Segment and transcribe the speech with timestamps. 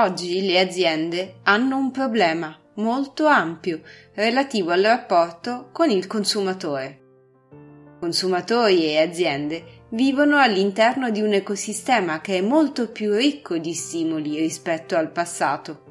[0.00, 3.80] Oggi le aziende hanno un problema molto ampio
[4.14, 7.00] relativo al rapporto con il consumatore.
[7.98, 14.38] Consumatori e aziende vivono all'interno di un ecosistema che è molto più ricco di stimoli
[14.38, 15.82] rispetto al passato.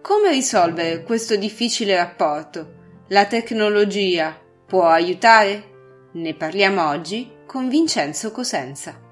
[0.00, 2.74] Come risolvere questo difficile rapporto?
[3.08, 6.10] La tecnologia può aiutare?
[6.12, 9.03] Ne parliamo oggi con Vincenzo Cosenza.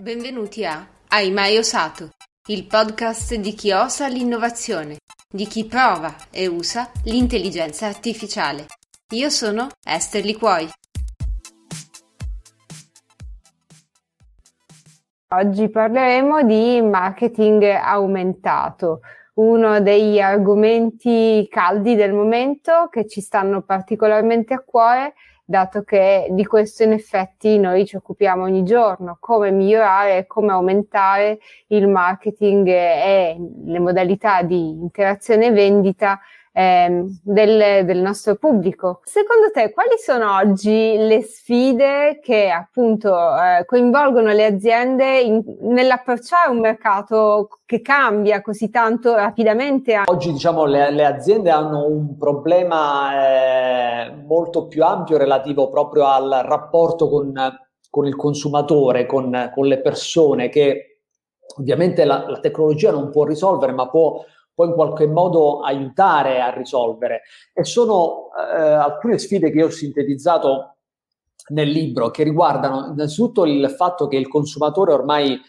[0.00, 2.10] Benvenuti a Aimaio Sato,
[2.50, 4.98] il podcast di chi osa l'innovazione,
[5.28, 8.66] di chi prova e usa l'intelligenza artificiale.
[9.14, 10.68] Io sono Esther Liquoi.
[15.30, 19.00] Oggi parleremo di marketing aumentato,
[19.34, 25.14] uno degli argomenti caldi del momento che ci stanno particolarmente a cuore
[25.48, 31.38] dato che di questo in effetti noi ci occupiamo ogni giorno, come migliorare, come aumentare
[31.68, 36.20] il marketing e le modalità di interazione e vendita
[36.58, 39.00] eh, del, del, nostro pubblico.
[39.04, 46.50] Secondo te quali sono oggi le sfide che appunto eh, coinvolgono le aziende in, nell'approcciare
[46.50, 50.02] un mercato che cambia così tanto rapidamente?
[50.06, 56.40] Oggi diciamo le, le aziende hanno un problema eh, molto più ampio relativo proprio al
[56.44, 57.32] rapporto con,
[57.88, 61.02] con il consumatore, con, con, le persone che
[61.60, 64.24] ovviamente la, la tecnologia non può risolvere ma può
[64.58, 67.22] può in qualche modo aiutare a risolvere.
[67.52, 70.78] E sono eh, alcune sfide che ho sintetizzato
[71.50, 75.40] nel libro che riguardano innanzitutto il fatto che il consumatore ormai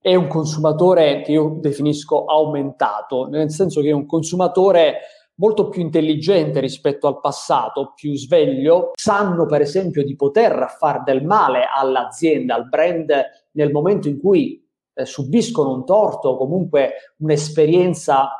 [0.00, 4.98] è un consumatore che io definisco aumentato, nel senso che è un consumatore
[5.34, 11.24] molto più intelligente rispetto al passato, più sveglio, sanno per esempio di poter far del
[11.24, 13.12] male all'azienda, al brand
[13.52, 14.64] nel momento in cui
[14.98, 18.30] eh, subiscono un torto o comunque un'esperienza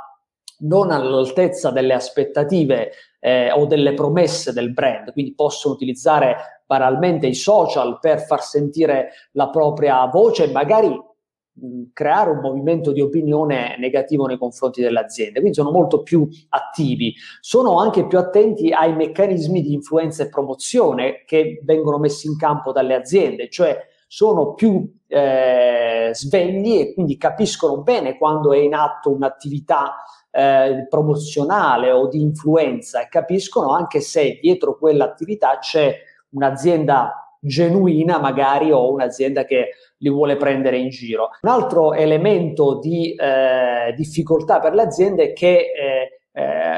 [0.60, 7.34] non all'altezza delle aspettative eh, o delle promesse del brand, quindi possono utilizzare banalmente i
[7.34, 13.76] social per far sentire la propria voce e magari mh, creare un movimento di opinione
[13.78, 15.38] negativo nei confronti delle aziende.
[15.38, 21.22] Quindi sono molto più attivi, sono anche più attenti ai meccanismi di influenza e promozione
[21.24, 27.82] che vengono messi in campo dalle aziende, cioè sono più eh, svegli e quindi capiscono
[27.82, 29.96] bene quando è in atto un'attività
[30.30, 35.94] eh, promozionale o di influenza e capiscono anche se dietro quell'attività c'è
[36.30, 41.30] un'azienda genuina magari o un'azienda che li vuole prendere in giro.
[41.42, 46.17] Un altro elemento di eh, difficoltà per le aziende è che eh,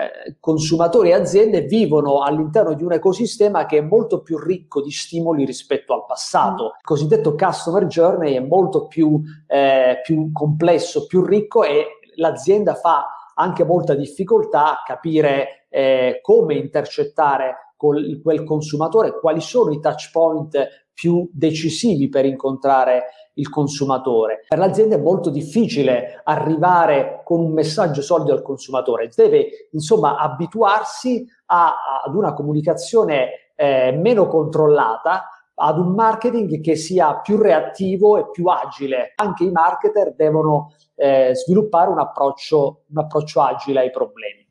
[0.00, 4.91] eh, consumatori e aziende vivono all'interno di un ecosistema che è molto più ricco di
[4.91, 6.65] stimoli rispetto al passato.
[6.78, 13.33] Il cosiddetto customer journey è molto più, eh, più complesso, più ricco e l'azienda fa
[13.34, 20.55] anche molta difficoltà a capire eh, come intercettare quel consumatore, quali sono i touch point
[21.00, 24.44] più decisivi per incontrare il consumatore.
[24.47, 31.27] Per l'azienda è molto difficile arrivare con un messaggio solido al consumatore, deve insomma abituarsi
[31.47, 35.25] a, ad una comunicazione eh, meno controllata,
[35.55, 39.15] ad un marketing che sia più reattivo e più agile.
[39.15, 44.47] Anche i marketer devono eh, sviluppare un approccio, un approccio agile ai problemi.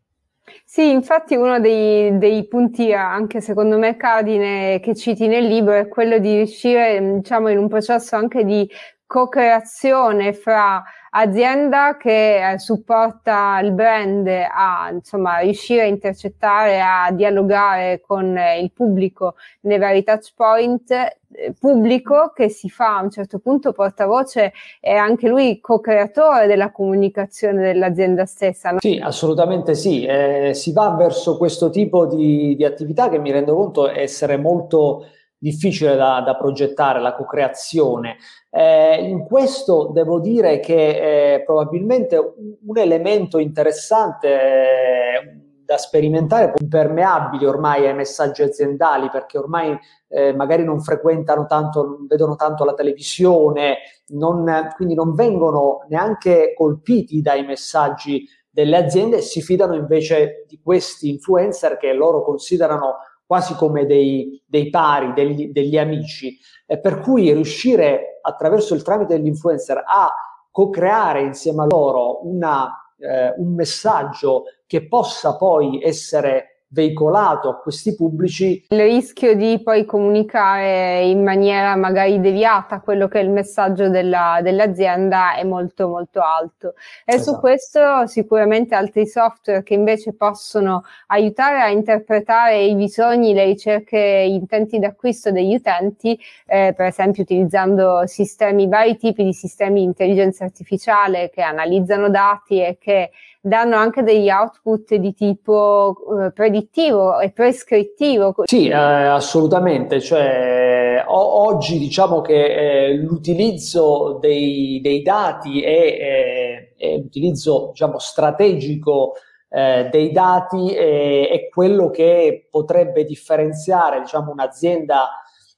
[0.71, 5.87] Sì, infatti uno dei, dei, punti, anche secondo me cardine, che citi nel libro è
[5.87, 8.69] quello di riuscire, diciamo, in un processo anche di
[9.07, 18.01] co-creazione fra azienda che eh, supporta il brand a insomma, riuscire a intercettare, a dialogare
[18.05, 23.09] con eh, il pubblico nei vari touch point, eh, pubblico che si fa a un
[23.09, 28.71] certo punto portavoce e anche lui co-creatore della comunicazione dell'azienda stessa.
[28.71, 28.77] No?
[28.79, 30.05] Sì, assolutamente sì.
[30.05, 35.05] Eh, si va verso questo tipo di, di attività che mi rendo conto essere molto
[35.39, 38.17] difficile da, da progettare, la co-creazione.
[38.51, 47.45] Eh, in questo devo dire che eh, probabilmente un, elemento interessante eh, da sperimentare, impermeabili
[47.45, 49.77] ormai ai messaggi aziendali, perché ormai
[50.07, 53.77] eh, magari non frequentano tanto, non vedono tanto la televisione,
[54.07, 60.59] non, quindi non vengono neanche colpiti dai messaggi delle aziende e si fidano invece di
[60.61, 62.95] questi influencer che loro considerano
[63.29, 66.35] quasi come dei, dei pari, degli, degli amici,
[66.65, 70.11] eh, per cui riuscire attraverso il tramite dell'influencer a
[70.49, 77.95] co-creare insieme a loro una, eh, un messaggio che possa poi essere veicolato a questi
[77.95, 78.65] pubblici.
[78.69, 84.39] Il rischio di poi comunicare in maniera magari deviata quello che è il messaggio della,
[84.43, 86.75] dell'azienda è molto molto alto.
[87.05, 87.33] E esatto.
[87.33, 94.27] su questo sicuramente altri software che invece possono aiutare a interpretare i bisogni, le ricerche,
[94.29, 99.85] gli intenti d'acquisto degli utenti, eh, per esempio utilizzando sistemi, vari tipi di sistemi di
[99.85, 103.09] intelligenza artificiale che analizzano dati e che
[103.41, 108.33] danno anche degli output di tipo eh, predittivo e prescrittivo.
[108.43, 110.01] Sì, eh, assolutamente.
[110.01, 119.13] Cioè, o- oggi diciamo che eh, l'utilizzo dei, dei dati e, eh, l'utilizzo diciamo, strategico
[119.49, 125.09] eh, dei dati è, è, quello che potrebbe differenziare diciamo, un'azienda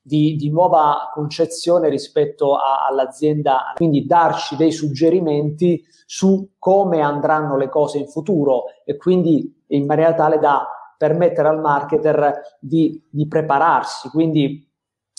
[0.01, 7.69] di, di, nuova concezione rispetto a, all'azienda, quindi darci dei suggerimenti su come andranno le
[7.69, 10.68] cose in futuro e quindi in maniera tale da
[10.98, 14.09] permettere al marketer di, di prepararsi.
[14.09, 14.68] Quindi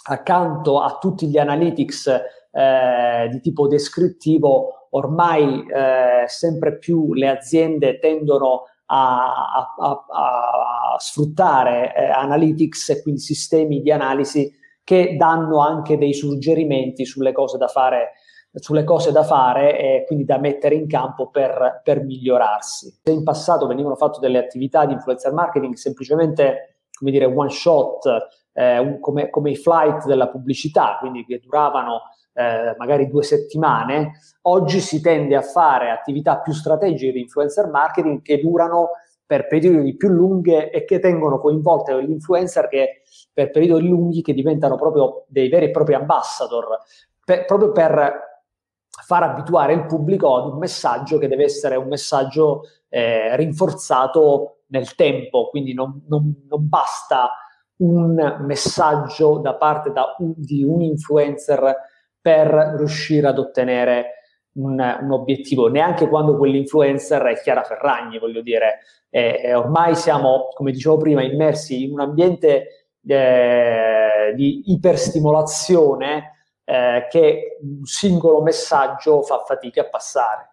[0.05, 2.07] accanto a tutti gli analytics
[2.53, 10.05] eh, di tipo descrittivo, ormai eh, sempre più le aziende tendono a, a, a,
[10.95, 17.33] a sfruttare eh, analytics e quindi sistemi di analisi che danno anche dei suggerimenti sulle
[17.33, 18.13] cose da fare
[18.55, 23.01] sulle cose da fare e quindi da mettere in campo per, per migliorarsi.
[23.03, 28.05] Se in passato venivano fatte delle attività di influencer marketing semplicemente, come dire, one shot,
[28.53, 32.03] eh, un, come, come, i flight della pubblicità, quindi che duravano
[32.35, 34.13] eh, magari due settimane,
[34.43, 38.91] oggi si tende a fare attività più strategiche di influencer marketing che durano
[39.25, 43.02] per periodi più lunghi e che tengono coinvolte l'influencer che
[43.33, 46.79] per periodi lunghi che diventano proprio dei veri e propri ambassador,
[47.25, 48.31] per, proprio per
[49.05, 54.95] far abituare il pubblico ad un messaggio che deve essere un messaggio eh, rinforzato nel
[54.95, 57.31] tempo, quindi non, non, non, basta
[57.77, 61.77] un messaggio da parte da un, di un influencer
[62.21, 64.23] per riuscire ad ottenere
[64.55, 68.81] un, un, obiettivo, neanche quando quell'influencer è Chiara Ferragni, voglio dire,
[69.11, 76.33] eh, ormai siamo, come dicevo prima, immersi in un ambiente eh, di iperstimolazione
[76.65, 80.51] eh, che un singolo messaggio fa fatica a passare.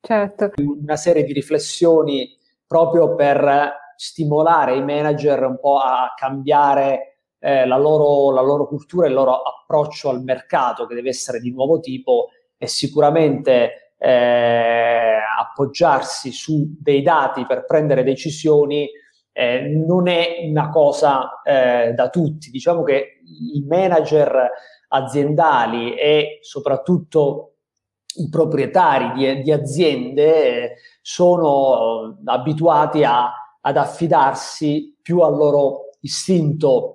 [0.00, 0.52] Certo.
[0.56, 7.76] Una serie di riflessioni proprio per stimolare i manager un po' a cambiare eh, la,
[7.76, 11.80] loro, la loro cultura e il loro approccio al mercato, che deve essere di nuovo
[11.80, 18.88] tipo, e sicuramente eh, appoggiarsi su dei dati per prendere decisioni
[19.32, 22.50] eh, non è una cosa eh, da tutti.
[22.50, 23.20] Diciamo che
[23.54, 24.50] i manager
[24.88, 27.54] aziendali e soprattutto
[28.16, 33.30] i proprietari di, di aziende eh, sono abituati a,
[33.60, 36.94] ad affidarsi più al loro istinto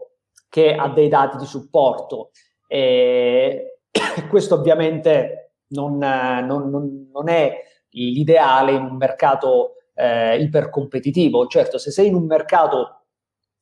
[0.50, 2.32] che a dei dati di supporto.
[2.68, 3.80] E
[4.30, 11.48] questo ovviamente non, non, non, non è l'ideale in un mercato eh, ipercompetitivo.
[11.48, 13.06] Certo, se sei in un mercato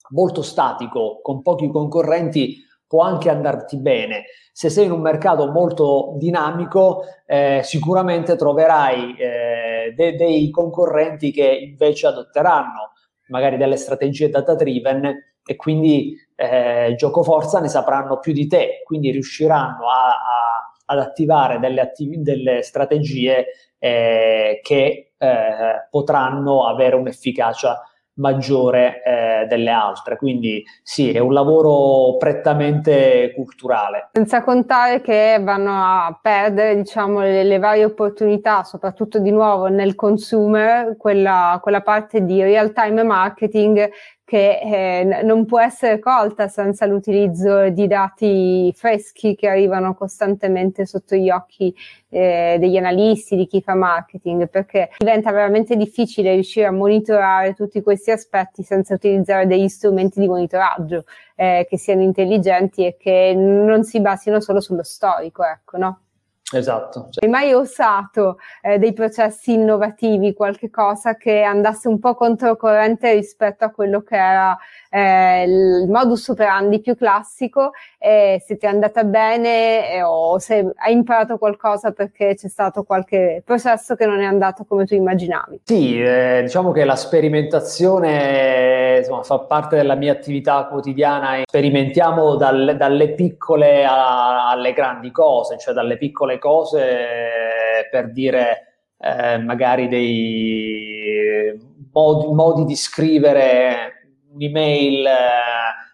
[0.10, 2.58] molto statico, con pochi concorrenti,
[2.88, 4.26] può anche andarti bene.
[4.52, 11.48] Se sei in un mercato molto dinamico, eh, sicuramente troverai eh, de- dei concorrenti che
[11.48, 12.92] invece adotteranno
[13.30, 15.12] magari delle strategie data driven
[15.46, 20.43] e quindi eh, gioco forza ne sapranno più di te, quindi riusciranno a, a,
[20.86, 23.46] ad attivare delle, attiv- delle strategie
[23.80, 27.82] eh, che eh, potranno avere un'efficacia
[28.16, 30.18] maggiore eh, delle altre.
[30.18, 34.10] Quindi sì, è un lavoro prettamente culturale.
[34.12, 39.96] Senza contare che vanno a perdere diciamo, le, le varie opportunità, soprattutto di nuovo nel
[39.96, 43.90] consumer, quella, quella parte di real time marketing
[44.34, 51.16] che eh, non può essere colta senza l'utilizzo di dati freschi che arrivano costantemente sotto
[51.16, 51.72] gli occhi
[52.10, 57.84] eh, degli analisti, di chi fa marketing, perché diventa veramente difficile riuscire a monitorare tutti
[57.84, 61.04] questi aspetti senza utilizzare degli strumenti di monitoraggio
[61.36, 66.03] eh, che siano intelligenti e che non si basino solo sullo storico, ecco, no?
[66.52, 67.10] Esatto.
[67.20, 73.66] Hai mai usato eh, dei processi innovativi, qualche cosa che andasse un po' controcorrente rispetto
[73.66, 74.58] a quello che era
[74.90, 80.74] eh, il modus operandi più classico e se ti è andata bene eh, o se
[80.76, 85.62] hai imparato qualcosa perché c'è stato qualche processo che non è andato come tu immaginavi?
[85.64, 91.42] Sì, eh, diciamo che la sperimentazione insomma, fa parte della mia attività quotidiana.
[91.46, 99.38] Sperimentiamo dal, dalle piccole a, alle grandi cose, cioè dalle piccole cose per dire eh,
[99.38, 101.60] magari dei
[101.92, 105.12] modi, modi di scrivere un'email eh,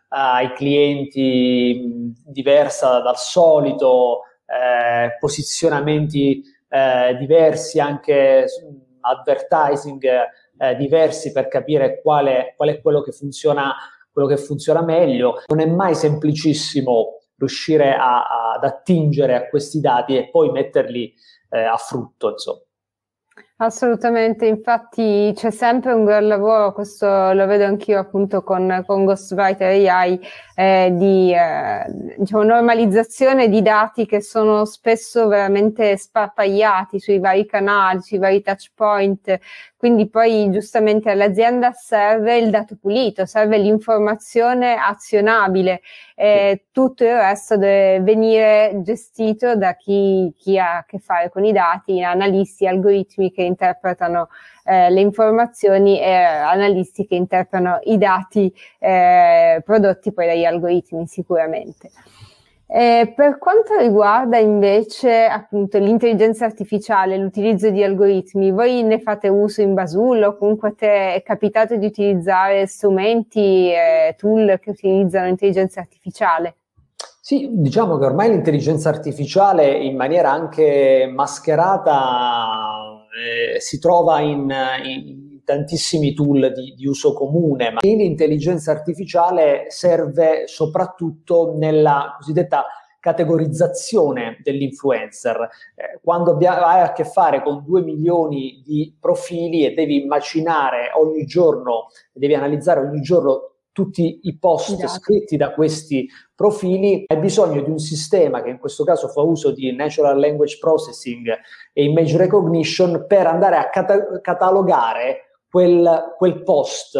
[0.10, 8.46] ai clienti diversa dal solito, eh, posizionamenti eh, diversi, anche
[9.02, 10.04] advertising
[10.58, 13.74] eh, diversi per capire quale, qual è quello che funziona
[14.12, 15.44] quello che funziona meglio.
[15.48, 21.14] Non è mai semplicissimo riuscire a, a, ad attingere a questi dati e poi metterli
[21.50, 22.62] eh, a frutto, insomma.
[23.62, 29.90] Assolutamente, infatti c'è sempre un gran lavoro, questo lo vedo anch'io appunto con, con Ghostwriter
[29.90, 30.18] AI,
[30.56, 31.84] eh, di eh,
[32.18, 38.72] diciamo, normalizzazione di dati che sono spesso veramente sparpagliati sui vari canali, sui vari touch
[38.74, 39.38] point,
[39.80, 45.80] quindi poi giustamente all'azienda serve il dato pulito, serve l'informazione azionabile
[46.16, 51.46] e tutto il resto deve venire gestito da chi, chi ha a che fare con
[51.46, 54.28] i dati, analisti, algoritmi che interpretano
[54.66, 61.90] eh, le informazioni e analisti che interpretano i dati eh, prodotti poi dagli algoritmi sicuramente.
[62.72, 69.64] Eh, per quanto riguarda invece appunto l'intelligenza artificiale, l'utilizzo di algoritmi, voi ne fate uso
[69.64, 70.38] in basullo?
[70.38, 76.58] Comunque te è capitato di utilizzare strumenti, eh, tool che utilizzano l'intelligenza artificiale?
[77.20, 81.98] Sì, diciamo che ormai l'intelligenza artificiale in maniera anche mascherata
[83.20, 90.46] eh, si trova in, in tantissimi tool di, di, uso comune, ma l'intelligenza artificiale serve
[90.46, 92.66] soprattutto nella cosiddetta
[93.00, 95.50] categorizzazione dell'influencer.
[95.74, 100.92] Eh, quando abbia, hai a che fare con due milioni di profili e devi immaginare
[100.96, 105.00] ogni giorno, devi analizzare ogni giorno tutti i post esatto.
[105.00, 109.52] scritti da questi profili, hai bisogno di un sistema che in questo caso fa uso
[109.52, 111.28] di Natural Language Processing
[111.74, 116.98] e Image Recognition per andare a cata- catalogare quel, quel post.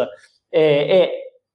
[0.48, 1.10] E,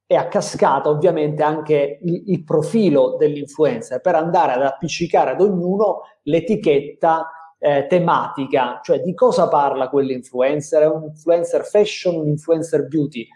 [0.08, 6.02] e, a cascata ovviamente anche il, il profilo dell'influencer per andare ad appiccicare ad ognuno
[6.24, 13.28] l'etichetta eh, tematica, cioè di cosa parla quell'influencer, è un influencer fashion, un influencer beauty.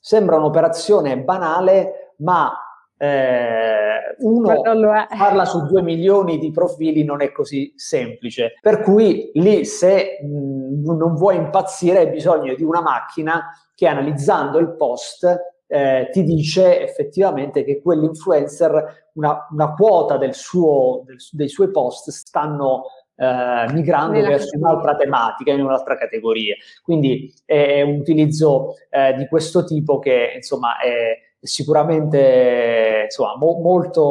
[0.00, 2.50] Sembra un'operazione banale, ma
[2.96, 4.60] eh, uno
[5.08, 8.54] parla su due milioni di profili non è così semplice.
[8.60, 14.58] Per cui lì se mh, non vuoi impazzire hai bisogno di una macchina che analizzando
[14.58, 21.48] il post eh, ti dice effettivamente che quell'influencer, una, una quota del suo, del, dei
[21.48, 22.84] suoi post stanno
[23.16, 24.68] eh, migrando Nella verso categoria.
[24.68, 26.54] un'altra tematica, in un'altra categoria.
[26.82, 34.02] Quindi è un utilizzo eh, di questo tipo che insomma è sicuramente insomma, mo- molto,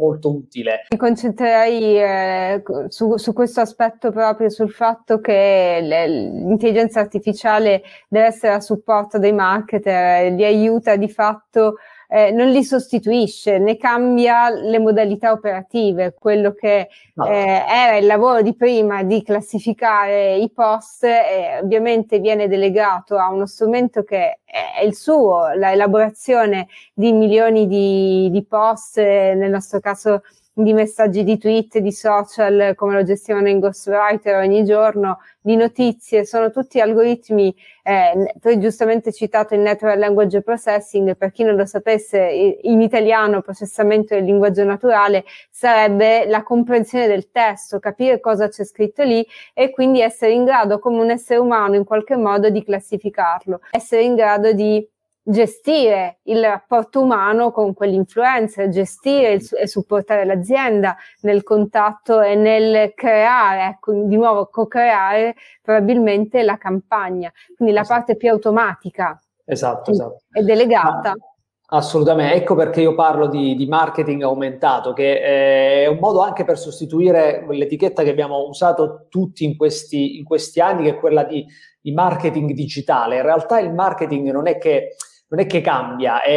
[0.00, 0.86] molto utile.
[0.90, 8.26] Mi concentrerei eh, su, su, questo aspetto proprio, sul fatto che le, l'intelligenza artificiale deve
[8.26, 11.76] essere a supporto dei marketer, li aiuta di fatto
[12.08, 17.26] eh, non li sostituisce, ne cambia le modalità operative, quello che no.
[17.26, 23.30] eh, era il lavoro di prima di classificare i post eh, ovviamente viene delegato a
[23.30, 30.22] uno strumento che è il suo, l'elaborazione di milioni di, di post, nel nostro caso
[30.58, 36.24] di messaggi di tweet, di social, come lo gestivano in Ghostwriter ogni giorno, di notizie,
[36.24, 41.56] sono tutti algoritmi, eh, tu hai giustamente citato il Natural Language Processing, per chi non
[41.56, 48.48] lo sapesse, in italiano processamento del linguaggio naturale sarebbe la comprensione del testo, capire cosa
[48.48, 52.48] c'è scritto lì e quindi essere in grado, come un essere umano in qualche modo,
[52.48, 54.88] di classificarlo, essere in grado di
[55.28, 62.92] gestire il rapporto umano con quell'influencer, gestire il, e supportare l'azienda nel contatto e nel
[62.94, 67.98] creare, ecco, di nuovo co-creare probabilmente la campagna, quindi la esatto.
[67.98, 69.20] parte più automatica.
[69.44, 70.22] Esatto, esatto.
[70.30, 71.10] E delegata.
[71.10, 76.20] Ah, assolutamente, ecco perché io parlo di, di marketing aumentato, che eh, è un modo
[76.20, 81.00] anche per sostituire l'etichetta che abbiamo usato tutti in questi, in questi anni, che è
[81.00, 81.44] quella di,
[81.80, 83.16] di marketing digitale.
[83.16, 84.94] In realtà il marketing non è che
[85.28, 86.30] non è che cambia, è,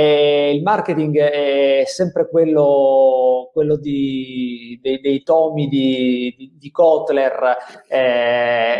[0.51, 7.55] il marketing è sempre quello, quello di, dei, dei, tomi di, di, di Kotler,
[7.87, 8.79] eh,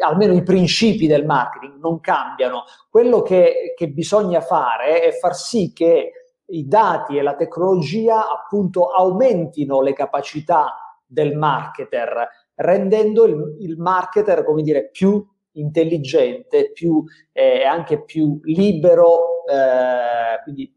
[0.00, 2.64] almeno i principi del marketing non cambiano.
[2.88, 6.12] Quello che, che bisogna fare è far sì che
[6.46, 10.74] i dati e la tecnologia appunto aumentino le capacità
[11.06, 17.02] del marketer, rendendo il, il marketer, come dire, più intelligente, più,
[17.32, 20.72] eh, anche più libero, eh, quindi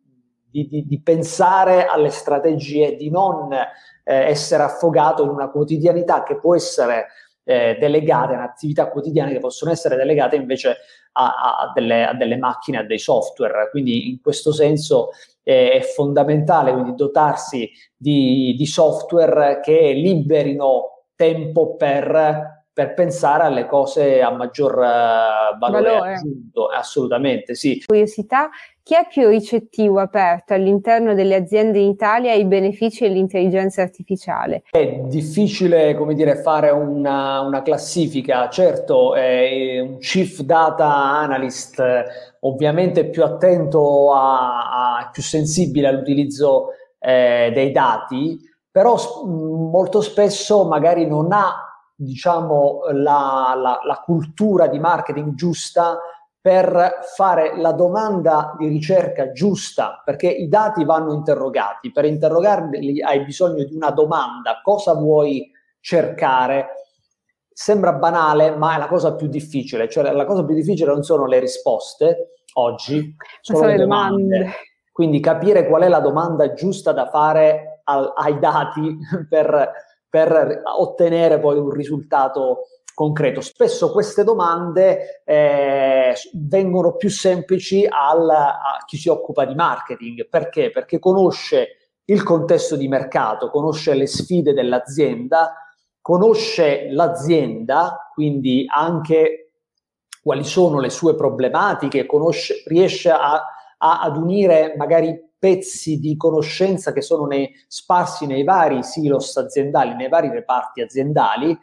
[0.49, 3.63] di, di, di, pensare alle strategie, di non eh,
[4.03, 7.07] essere affogato in una quotidianità che può essere
[7.43, 10.77] eh, delegate, attività quotidiane che possono essere delegate invece
[11.13, 13.69] a, a, delle, a, delle, macchine, a dei software.
[13.69, 15.09] Quindi in questo senso
[15.43, 23.67] eh, è fondamentale quindi, dotarsi di, di software che liberino tempo per per pensare alle
[23.67, 27.83] cose a maggior uh, valore, valore, aggiunto, assolutamente sì.
[27.85, 28.49] Curiosità,
[28.81, 34.63] chi è più ricettivo, aperto all'interno delle aziende in Italia ai benefici dell'intelligenza artificiale?
[34.71, 41.81] È difficile, come dire, fare una, una classifica, certo è un chief data analyst
[42.39, 48.39] ovviamente più attento, a, a più sensibile all'utilizzo eh, dei dati,
[48.71, 55.97] però molto spesso magari non ha diciamo, la, la, la cultura di marketing giusta
[56.43, 61.89] per fare la domanda di ricerca giusta, perché i dati vanno interrogati.
[61.93, 66.67] Per interrogarli hai bisogno di una domanda, cosa vuoi cercare?
[67.50, 69.88] Sembra banale, ma è la cosa più difficile.
[69.88, 74.21] Cioè, la cosa più difficile non sono le risposte oggi, sono, sono le domande.
[74.23, 74.55] domande.
[74.91, 78.97] Quindi capire qual è la domanda giusta da fare al, ai dati
[79.29, 79.71] per
[80.13, 83.41] per ottenere poi un risultato concreto.
[83.41, 90.29] Spesso queste domande eh, vengono più semplici al, a chi si occupa di marketing.
[90.29, 90.70] Perché?
[90.70, 95.55] Perché conosce il contesto di mercato, conosce le sfide dell'azienda,
[96.00, 99.53] conosce l'azienda, quindi anche
[100.22, 103.43] quali sono le sue problematiche, conosce, riesce a,
[103.79, 109.93] a, ad unire magari pezzi di conoscenza che sono nei, sparsi nei vari silos aziendali,
[109.93, 111.57] nei vari reparti aziendali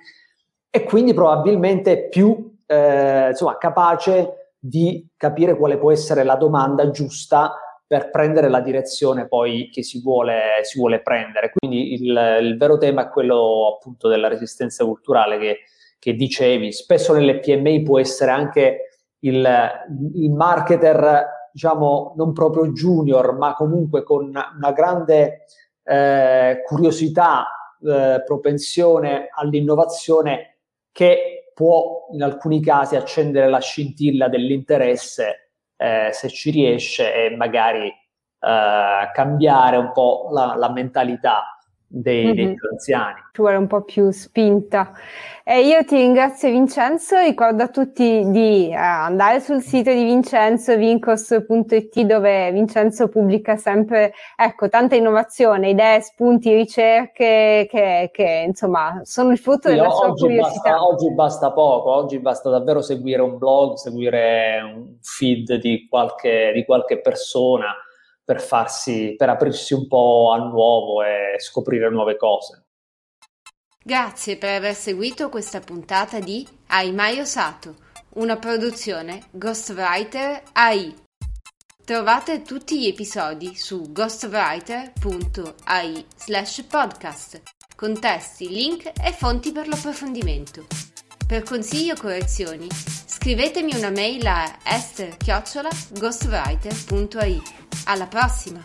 [0.68, 7.54] e quindi probabilmente più eh, insomma, capace di capire quale può essere la domanda giusta
[7.86, 11.50] per prendere la direzione poi che si vuole, si vuole prendere.
[11.50, 15.58] Quindi il, il, vero tema è quello appunto della resistenza culturale che,
[15.98, 16.70] che dicevi.
[16.70, 18.80] Spesso nelle PMI può essere anche
[19.20, 19.48] il,
[20.16, 25.46] il marketer diciamo, non proprio junior, ma comunque con una grande
[25.84, 27.46] eh, curiosità,
[27.82, 30.58] eh, propensione all'innovazione
[30.92, 37.86] che può in alcuni casi accendere la scintilla dell'interesse eh, se ci riesce e magari
[37.86, 41.59] eh, cambiare un po' la, la mentalità
[41.92, 42.34] dei, mm-hmm.
[42.34, 43.20] dei più anziani.
[43.32, 44.92] Tu eri un po' più spinta.
[45.42, 50.76] E io ti ringrazio Vincenzo, ricordo a tutti di uh, andare sul sito di Vincenzo,
[50.76, 59.32] vincos.it, dove Vincenzo pubblica sempre, ecco, tanta innovazione, idee, spunti, ricerche che, che insomma sono
[59.32, 60.70] il frutto sì, della sua curiosità.
[60.70, 66.52] Basta, oggi basta poco, oggi basta davvero seguire un blog, seguire un feed di qualche,
[66.54, 67.74] di qualche persona
[68.30, 72.66] per, farsi, per aprirsi un po' al nuovo e scoprire nuove cose.
[73.82, 77.74] Grazie per aver seguito questa puntata di Hai mai osato?
[78.14, 80.94] Una produzione Ghostwriter AI.
[81.84, 87.42] Trovate tutti gli episodi su ghostwriter.ai slash podcast
[87.74, 90.66] con testi, link e fonti per l'approfondimento.
[91.26, 92.68] Per consigli o correzioni
[93.20, 97.42] scrivetemi una mail a esther-ghostwriter.ai.
[97.84, 98.64] Alla prossima!